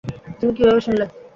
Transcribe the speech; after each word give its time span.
তুমি 0.39 0.51
কিভাবে 0.57 0.81
শুনলে? 0.85 1.05